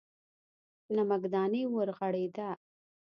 [0.95, 2.49] نمکدانۍ ورغړېده.